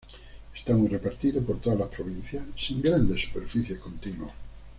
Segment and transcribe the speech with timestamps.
[0.57, 4.31] Está muy repartido por todas las provincias, sin grandes superficies continuas.